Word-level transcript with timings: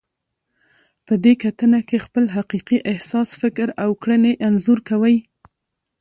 په 1.05 1.13
دې 1.23 1.33
کتنه 1.43 1.79
کې 1.87 1.97
خپل 2.05 2.25
حقیقي 2.35 2.77
احساس، 2.91 3.29
فکر 3.41 3.67
او 3.83 3.89
کړنې 4.03 4.33
انځور 4.47 4.79
کوئ. 4.89 5.17